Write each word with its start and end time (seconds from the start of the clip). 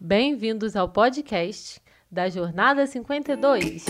Bem-vindos 0.00 0.76
ao 0.76 0.88
podcast 0.88 1.82
da 2.08 2.28
Jornada 2.28 2.86
52. 2.86 3.84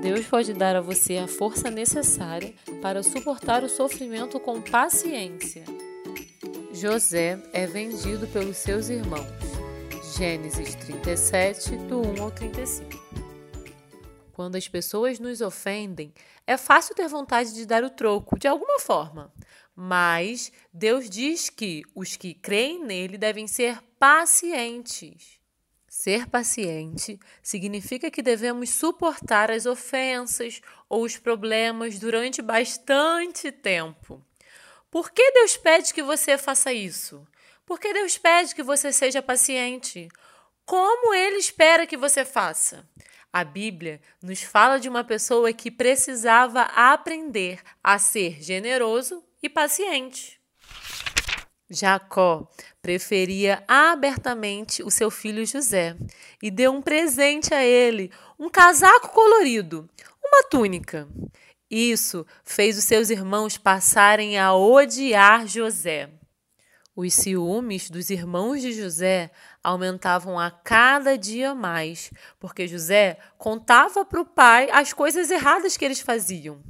Deus 0.00 0.26
pode 0.26 0.52
dar 0.52 0.76
a 0.76 0.80
você 0.80 1.16
a 1.16 1.26
força 1.26 1.72
necessária 1.72 2.54
para 2.80 3.02
suportar 3.02 3.64
o 3.64 3.68
sofrimento 3.68 4.38
com 4.38 4.62
paciência. 4.62 5.64
José 6.72 7.42
é 7.52 7.66
vendido 7.66 8.28
pelos 8.28 8.58
seus 8.58 8.88
irmãos. 8.88 9.26
Gênesis 10.16 10.76
37, 10.76 11.76
do 11.88 12.00
1 12.00 12.22
ao 12.22 12.30
35. 12.30 13.27
Quando 14.38 14.54
as 14.54 14.68
pessoas 14.68 15.18
nos 15.18 15.40
ofendem, 15.40 16.14
é 16.46 16.56
fácil 16.56 16.94
ter 16.94 17.08
vontade 17.08 17.52
de 17.52 17.66
dar 17.66 17.82
o 17.82 17.90
troco, 17.90 18.38
de 18.38 18.46
alguma 18.46 18.78
forma. 18.78 19.32
Mas 19.74 20.52
Deus 20.72 21.10
diz 21.10 21.50
que 21.50 21.82
os 21.92 22.14
que 22.14 22.34
creem 22.34 22.84
nele 22.84 23.18
devem 23.18 23.48
ser 23.48 23.82
pacientes. 23.98 25.40
Ser 25.88 26.28
paciente 26.28 27.18
significa 27.42 28.12
que 28.12 28.22
devemos 28.22 28.70
suportar 28.70 29.50
as 29.50 29.66
ofensas 29.66 30.60
ou 30.88 31.02
os 31.02 31.16
problemas 31.16 31.98
durante 31.98 32.40
bastante 32.40 33.50
tempo. 33.50 34.24
Por 34.88 35.10
que 35.10 35.32
Deus 35.32 35.56
pede 35.56 35.92
que 35.92 36.00
você 36.00 36.38
faça 36.38 36.72
isso? 36.72 37.26
Por 37.66 37.80
que 37.80 37.92
Deus 37.92 38.16
pede 38.16 38.54
que 38.54 38.62
você 38.62 38.92
seja 38.92 39.20
paciente? 39.20 40.08
Como 40.64 41.12
Ele 41.12 41.38
espera 41.38 41.88
que 41.88 41.96
você 41.96 42.24
faça? 42.24 42.86
A 43.32 43.44
Bíblia 43.44 44.00
nos 44.22 44.42
fala 44.42 44.78
de 44.78 44.88
uma 44.88 45.04
pessoa 45.04 45.52
que 45.52 45.70
precisava 45.70 46.62
aprender 46.62 47.60
a 47.82 47.98
ser 47.98 48.42
generoso 48.42 49.22
e 49.42 49.48
paciente. 49.48 50.40
Jacó 51.70 52.48
preferia 52.80 53.62
abertamente 53.68 54.82
o 54.82 54.90
seu 54.90 55.10
filho 55.10 55.44
José 55.44 55.94
e 56.42 56.50
deu 56.50 56.72
um 56.72 56.80
presente 56.80 57.52
a 57.52 57.62
ele, 57.62 58.10
um 58.38 58.48
casaco 58.48 59.08
colorido, 59.08 59.88
uma 60.24 60.44
túnica. 60.44 61.06
Isso 61.70 62.26
fez 62.42 62.78
os 62.78 62.84
seus 62.84 63.10
irmãos 63.10 63.58
passarem 63.58 64.38
a 64.38 64.54
odiar 64.54 65.46
José. 65.46 66.08
Os 67.00 67.14
ciúmes 67.14 67.88
dos 67.88 68.10
irmãos 68.10 68.60
de 68.60 68.72
José 68.72 69.30
aumentavam 69.62 70.36
a 70.36 70.50
cada 70.50 71.16
dia 71.16 71.54
mais, 71.54 72.10
porque 72.40 72.66
José 72.66 73.18
contava 73.38 74.04
para 74.04 74.20
o 74.20 74.24
pai 74.24 74.68
as 74.72 74.92
coisas 74.92 75.30
erradas 75.30 75.76
que 75.76 75.84
eles 75.84 76.00
faziam. 76.00 76.60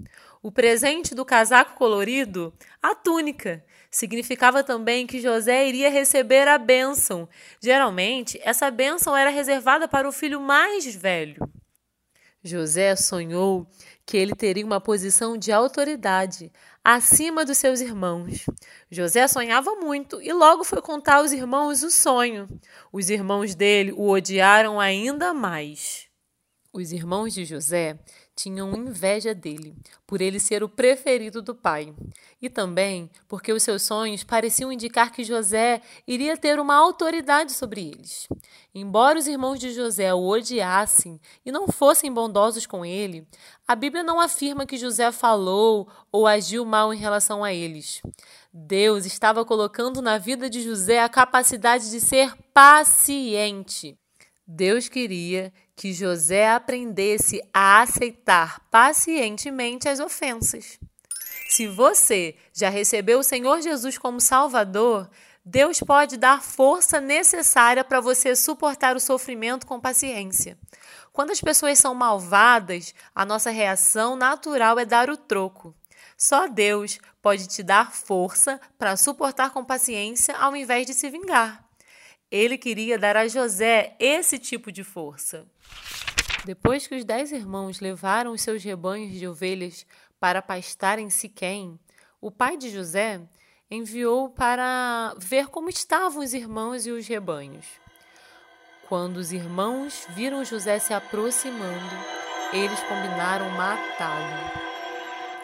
O 0.42 0.52
presente 0.52 1.14
do 1.14 1.24
casaco 1.24 1.76
colorido, 1.76 2.52
a 2.82 2.94
túnica, 2.94 3.64
significava 3.90 4.62
também 4.62 5.06
que 5.06 5.18
José 5.18 5.66
iria 5.66 5.88
receber 5.88 6.46
a 6.46 6.58
bênção. 6.58 7.26
Geralmente, 7.58 8.38
essa 8.42 8.70
bênção 8.70 9.16
era 9.16 9.30
reservada 9.30 9.88
para 9.88 10.06
o 10.06 10.12
filho 10.12 10.42
mais 10.42 10.94
velho. 10.94 11.40
José 12.42 12.94
sonhou 12.94 13.66
que 14.06 14.16
ele 14.16 14.34
teria 14.34 14.64
uma 14.64 14.80
posição 14.80 15.36
de 15.36 15.50
autoridade 15.50 16.52
acima 16.84 17.44
dos 17.44 17.58
seus 17.58 17.80
irmãos. 17.80 18.46
José 18.90 19.26
sonhava 19.26 19.74
muito 19.74 20.22
e 20.22 20.32
logo 20.32 20.64
foi 20.64 20.80
contar 20.80 21.16
aos 21.16 21.32
irmãos 21.32 21.82
o 21.82 21.90
sonho. 21.90 22.48
Os 22.92 23.10
irmãos 23.10 23.54
dele 23.54 23.92
o 23.92 24.08
odiaram 24.08 24.80
ainda 24.80 25.34
mais. 25.34 26.08
Os 26.72 26.92
irmãos 26.92 27.34
de 27.34 27.44
José 27.44 27.98
tinham 28.38 28.72
inveja 28.76 29.34
dele, 29.34 29.74
por 30.06 30.20
ele 30.20 30.38
ser 30.38 30.62
o 30.62 30.68
preferido 30.68 31.42
do 31.42 31.56
pai, 31.56 31.92
e 32.40 32.48
também 32.48 33.10
porque 33.26 33.52
os 33.52 33.64
seus 33.64 33.82
sonhos 33.82 34.22
pareciam 34.22 34.70
indicar 34.70 35.10
que 35.10 35.24
José 35.24 35.82
iria 36.06 36.36
ter 36.36 36.60
uma 36.60 36.76
autoridade 36.76 37.50
sobre 37.50 37.88
eles. 37.88 38.28
Embora 38.72 39.18
os 39.18 39.26
irmãos 39.26 39.58
de 39.58 39.74
José 39.74 40.14
o 40.14 40.24
odiassem 40.24 41.20
e 41.44 41.50
não 41.50 41.66
fossem 41.66 42.12
bondosos 42.12 42.64
com 42.64 42.86
ele, 42.86 43.26
a 43.66 43.74
Bíblia 43.74 44.04
não 44.04 44.20
afirma 44.20 44.66
que 44.66 44.76
José 44.76 45.10
falou 45.10 45.88
ou 46.12 46.24
agiu 46.24 46.64
mal 46.64 46.94
em 46.94 46.98
relação 46.98 47.42
a 47.42 47.52
eles. 47.52 48.00
Deus 48.52 49.04
estava 49.04 49.44
colocando 49.44 50.00
na 50.00 50.16
vida 50.16 50.48
de 50.48 50.62
José 50.62 51.02
a 51.02 51.08
capacidade 51.08 51.90
de 51.90 52.00
ser 52.00 52.36
paciente. 52.54 53.98
Deus 54.46 54.88
queria 54.88 55.52
que 55.78 55.92
José 55.92 56.50
aprendesse 56.50 57.40
a 57.54 57.82
aceitar 57.82 58.60
pacientemente 58.68 59.88
as 59.88 60.00
ofensas. 60.00 60.76
Se 61.48 61.68
você 61.68 62.34
já 62.52 62.68
recebeu 62.68 63.20
o 63.20 63.22
Senhor 63.22 63.62
Jesus 63.62 63.96
como 63.96 64.20
Salvador, 64.20 65.08
Deus 65.44 65.78
pode 65.78 66.16
dar 66.16 66.42
força 66.42 67.00
necessária 67.00 67.84
para 67.84 68.00
você 68.00 68.34
suportar 68.34 68.96
o 68.96 69.00
sofrimento 69.00 69.68
com 69.68 69.80
paciência. 69.80 70.58
Quando 71.12 71.30
as 71.30 71.40
pessoas 71.40 71.78
são 71.78 71.94
malvadas, 71.94 72.92
a 73.14 73.24
nossa 73.24 73.50
reação 73.50 74.16
natural 74.16 74.80
é 74.80 74.84
dar 74.84 75.08
o 75.08 75.16
troco. 75.16 75.72
Só 76.16 76.48
Deus 76.48 76.98
pode 77.22 77.46
te 77.46 77.62
dar 77.62 77.92
força 77.92 78.60
para 78.76 78.96
suportar 78.96 79.50
com 79.50 79.64
paciência 79.64 80.36
ao 80.36 80.56
invés 80.56 80.86
de 80.86 80.92
se 80.92 81.08
vingar. 81.08 81.67
Ele 82.30 82.58
queria 82.58 82.98
dar 82.98 83.16
a 83.16 83.26
José 83.26 83.96
esse 83.98 84.38
tipo 84.38 84.70
de 84.70 84.84
força. 84.84 85.46
Depois 86.44 86.86
que 86.86 86.94
os 86.94 87.04
dez 87.04 87.32
irmãos 87.32 87.80
levaram 87.80 88.32
os 88.32 88.42
seus 88.42 88.62
rebanhos 88.62 89.18
de 89.18 89.26
ovelhas 89.26 89.86
para 90.20 90.42
pastar 90.42 90.98
em 90.98 91.08
Siquém, 91.08 91.80
o 92.20 92.30
pai 92.30 92.58
de 92.58 92.68
José 92.68 93.20
enviou 93.70 94.28
para 94.28 95.14
ver 95.16 95.46
como 95.48 95.70
estavam 95.70 96.22
os 96.22 96.34
irmãos 96.34 96.86
e 96.86 96.90
os 96.90 97.06
rebanhos. 97.06 97.64
Quando 98.88 99.16
os 99.16 99.32
irmãos 99.32 100.06
viram 100.10 100.44
José 100.44 100.78
se 100.78 100.92
aproximando, 100.92 101.96
eles 102.52 102.80
combinaram 102.80 103.48
matá-lo. 103.50 104.68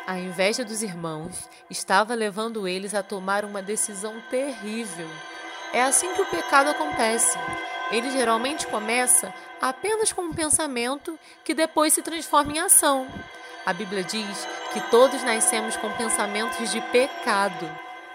A 0.07 0.19
inveja 0.19 0.63
dos 0.63 0.83
irmãos 0.83 1.49
estava 1.71 2.15
levando 2.15 2.69
eles 2.69 2.95
a 2.95 3.03
tomar 3.03 3.43
uma 3.43 3.63
decisão 3.63 4.21
terrível 4.31 5.09
é 5.75 5.83
assim 5.83 6.15
que 6.15 6.23
o 6.23 6.27
pecado 6.27 6.71
acontece. 6.71 7.37
Ele 7.91 8.09
geralmente 8.13 8.65
começa 8.69 9.35
apenas 9.61 10.13
com 10.13 10.23
um 10.23 10.33
pensamento 10.33 11.19
que 11.45 11.53
depois 11.53 11.93
se 11.93 12.01
transforma 12.01 12.53
em 12.53 12.61
ação. 12.61 13.09
A 13.67 13.73
Bíblia 13.73 14.05
diz 14.05 14.47
que 14.73 14.81
todos 14.89 15.23
nascemos 15.25 15.77
com 15.77 15.91
pensamentos 15.91 16.71
de 16.71 16.81
pecado. 16.81 17.69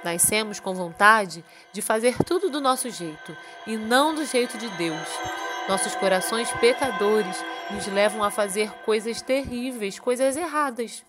Nascemos 0.05 0.61
com 0.61 0.73
vontade 0.73 1.43
de 1.73 1.81
fazer 1.81 2.15
tudo 2.23 2.49
do 2.49 2.61
nosso 2.61 2.89
jeito 2.89 3.35
e 3.67 3.75
não 3.75 4.15
do 4.15 4.25
jeito 4.25 4.57
de 4.57 4.69
Deus. 4.69 5.07
Nossos 5.67 5.93
corações 5.95 6.49
pecadores 6.53 7.43
nos 7.69 7.85
levam 7.87 8.23
a 8.23 8.31
fazer 8.31 8.71
coisas 8.85 9.21
terríveis, 9.21 9.99
coisas 9.99 10.37
erradas. 10.37 11.03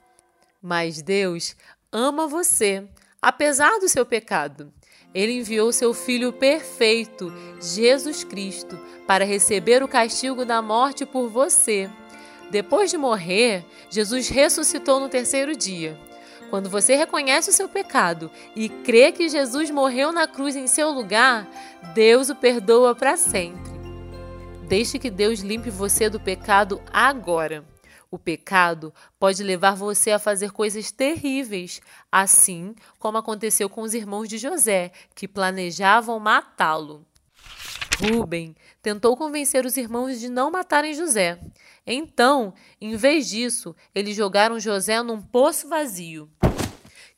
Mas 0.61 1.01
Deus 1.01 1.55
ama 1.93 2.27
você, 2.27 2.89
apesar 3.23 3.79
do 3.79 3.89
seu 3.89 4.05
pecado. 4.05 4.73
Ele 5.15 5.39
enviou 5.39 5.73
seu 5.73 5.93
Filho 5.93 6.33
perfeito, 6.33 7.33
Jesus 7.61 8.23
Cristo, 8.23 8.79
para 9.07 9.25
receber 9.25 9.83
o 9.83 9.89
castigo 9.89 10.45
da 10.45 10.63
morte 10.63 11.05
por 11.05 11.29
você. 11.29 11.91
Depois 12.51 12.91
de 12.91 12.97
morrer, 12.97 13.65
Jesus 13.89 14.29
ressuscitou 14.29 15.01
no 15.01 15.09
terceiro 15.09 15.57
dia. 15.57 15.99
Quando 16.49 16.69
você 16.69 16.97
reconhece 16.97 17.51
o 17.51 17.53
seu 17.53 17.69
pecado 17.69 18.31
e 18.57 18.69
crê 18.69 19.13
que 19.13 19.29
Jesus 19.29 19.71
morreu 19.71 20.13
na 20.13 20.27
cruz 20.27 20.57
em 20.57 20.67
seu 20.67 20.91
lugar, 20.91 21.49
Deus 21.95 22.29
o 22.29 22.35
perdoa 22.35 22.95
para 22.95 23.17
sempre. 23.17 23.71
Deixe 24.69 24.99
que 24.99 25.11
Deus 25.11 25.41
limpe 25.41 25.71
você 25.71 26.09
do 26.09 26.19
pecado 26.19 26.81
agora. 26.93 27.70
O 28.11 28.19
pecado 28.19 28.93
pode 29.21 29.43
levar 29.45 29.77
você 29.77 30.11
a 30.11 30.19
fazer 30.19 30.51
coisas 30.51 30.91
terríveis, 30.91 31.81
assim 32.11 32.75
como 32.99 33.19
aconteceu 33.19 33.71
com 33.71 33.83
os 33.83 33.95
irmãos 33.95 34.29
de 34.29 34.37
José, 34.37 34.91
que 35.15 35.29
planejavam 35.29 36.19
matá-lo. 36.19 37.07
Rubem 38.01 38.57
tentou 38.83 39.17
convencer 39.17 39.65
os 39.65 39.77
irmãos 39.77 40.19
de 40.19 40.29
não 40.29 40.51
matarem 40.51 40.93
José. 40.93 41.39
Então, 41.87 42.53
em 42.81 42.97
vez 42.97 43.29
disso, 43.29 43.77
eles 43.95 44.17
jogaram 44.17 44.59
José 44.59 45.01
num 45.03 45.23
poço 45.23 45.69
vazio. 45.69 46.29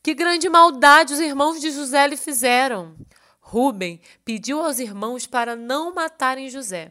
Que 0.02 0.12
grande 0.12 0.48
maldade 0.48 1.14
os 1.14 1.20
irmãos 1.20 1.60
de 1.60 1.70
José 1.70 2.06
lhe 2.06 2.16
fizeram! 2.16 2.94
Rubem 3.40 4.00
pediu 4.24 4.60
aos 4.60 4.78
irmãos 4.78 5.26
para 5.26 5.54
não 5.54 5.94
matarem 5.94 6.50
José. 6.50 6.90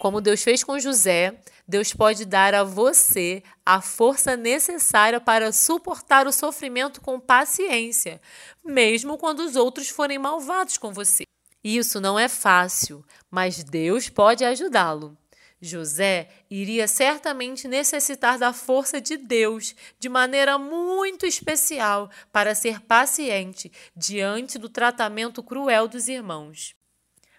Como 0.00 0.20
Deus 0.20 0.42
fez 0.42 0.64
com 0.64 0.78
José, 0.78 1.38
Deus 1.70 1.94
pode 1.94 2.24
dar 2.24 2.52
a 2.52 2.64
você 2.64 3.44
a 3.64 3.80
força 3.80 4.36
necessária 4.36 5.20
para 5.20 5.52
suportar 5.52 6.26
o 6.26 6.32
sofrimento 6.32 7.00
com 7.00 7.20
paciência, 7.20 8.20
mesmo 8.64 9.16
quando 9.16 9.38
os 9.38 9.54
outros 9.54 9.88
forem 9.88 10.18
malvados 10.18 10.76
com 10.76 10.92
você. 10.92 11.22
Isso 11.62 12.00
não 12.00 12.18
é 12.18 12.28
fácil, 12.28 13.04
mas 13.30 13.62
Deus 13.62 14.08
pode 14.08 14.44
ajudá-lo. 14.44 15.16
José 15.60 16.28
iria 16.50 16.88
certamente 16.88 17.68
necessitar 17.68 18.36
da 18.36 18.52
força 18.52 19.00
de 19.00 19.16
Deus 19.16 19.76
de 19.96 20.08
maneira 20.08 20.58
muito 20.58 21.24
especial 21.24 22.10
para 22.32 22.52
ser 22.52 22.80
paciente 22.80 23.70
diante 23.94 24.58
do 24.58 24.68
tratamento 24.68 25.40
cruel 25.40 25.86
dos 25.86 26.08
irmãos. 26.08 26.74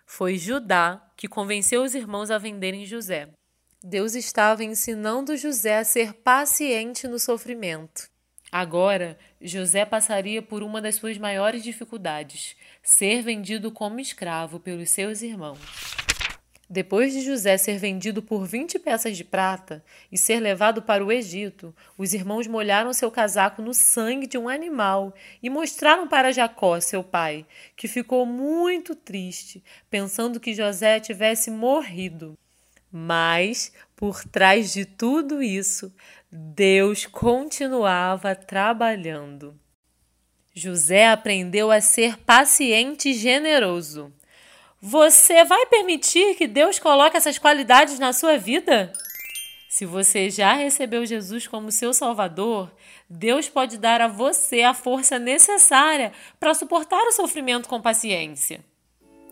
Foi 0.06 0.38
Judá 0.38 1.06
que 1.18 1.28
convenceu 1.28 1.84
os 1.84 1.94
irmãos 1.94 2.32
a 2.32 2.38
venderem 2.38 2.86
José. 2.86 3.30
Deus 3.84 4.14
estava 4.14 4.64
ensinando 4.64 5.36
José 5.36 5.80
a 5.80 5.84
ser 5.84 6.14
paciente 6.14 7.08
no 7.08 7.18
sofrimento. 7.18 8.08
Agora, 8.52 9.18
José 9.42 9.86
passaria 9.86 10.40
por 10.40 10.62
uma 10.62 10.80
das 10.80 10.96
suas 10.96 11.18
maiores 11.18 11.64
dificuldades: 11.64 12.56
ser 12.84 13.24
vendido 13.24 13.72
como 13.72 14.00
escravo 14.00 14.60
pelos 14.60 14.92
seus 14.92 15.24
irmãos. 15.24 15.58
Depois 16.70 17.12
de 17.12 17.22
José 17.22 17.58
ser 17.58 17.80
vendido 17.80 18.22
por 18.22 18.46
20 18.46 18.78
peças 18.78 19.18
de 19.18 19.24
prata 19.24 19.84
e 20.12 20.18
ser 20.18 20.40
levado 20.40 20.84
para 20.84 21.04
o 21.04 21.12
Egito, 21.12 21.76
os 21.98 22.14
irmãos 22.14 22.46
molharam 22.46 22.94
seu 22.94 23.10
casaco 23.10 23.64
no 23.64 23.74
sangue 23.74 24.28
de 24.28 24.38
um 24.38 24.48
animal 24.48 25.12
e 25.42 25.50
mostraram 25.50 26.08
para 26.08 26.32
Jacó, 26.32 26.80
seu 26.80 27.04
pai, 27.04 27.48
que 27.76 27.88
ficou 27.88 28.28
muito 28.28 28.94
triste, 28.94 29.64
pensando 29.90 30.40
que 30.40 30.54
José 30.54 31.00
tivesse 31.00 31.50
morrido. 31.50 32.38
Mas, 32.92 33.72
por 33.96 34.24
trás 34.26 34.74
de 34.74 34.86
tudo 34.86 35.42
isso, 35.42 35.94
Deus 36.32 37.06
continuava 37.06 38.36
trabalhando. 38.36 39.58
José 40.54 41.08
aprendeu 41.08 41.72
a 41.72 41.80
ser 41.80 42.18
paciente 42.18 43.10
e 43.10 43.14
generoso. 43.14 44.14
Você 44.82 45.46
vai 45.46 45.66
permitir 45.68 46.36
que 46.36 46.48
Deus 46.48 46.80
coloque 46.80 47.16
essas 47.16 47.38
qualidades 47.38 48.00
na 48.00 48.12
sua 48.12 48.38
vida? 48.38 48.92
Se 49.70 49.86
você 49.86 50.30
já 50.30 50.54
recebeu 50.54 51.06
Jesus 51.06 51.48
como 51.48 51.72
seu 51.72 51.94
Salvador, 51.94 52.70
Deus 53.10 53.48
pode 53.48 53.78
dar 53.78 54.02
a 54.02 54.08
você 54.08 54.64
a 54.64 54.74
força 54.74 55.18
necessária 55.18 56.12
para 56.40 56.54
suportar 56.54 57.02
o 57.08 57.14
sofrimento 57.14 57.70
com 57.70 57.82
paciência. 57.82 58.66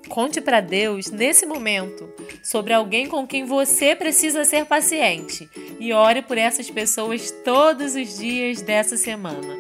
Conte 0.08 0.40
para 0.42 0.62
Deus, 0.62 1.12
nesse 1.12 1.46
momento, 1.46 2.10
sobre 2.44 2.74
alguém 2.74 3.08
com 3.08 3.28
quem 3.28 3.44
você 3.46 3.96
precisa 3.96 4.46
ser 4.46 4.66
paciente 4.66 5.50
e 5.80 5.94
ore 5.94 6.22
por 6.22 6.38
essas 6.38 6.70
pessoas 6.70 7.32
todos 7.44 7.96
os 7.96 8.18
dias 8.18 8.62
dessa 8.62 8.98
semana. 8.98 9.58